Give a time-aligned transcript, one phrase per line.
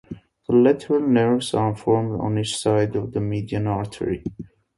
[0.47, 4.23] Ten lateral nerves are formed on each side of the median artery.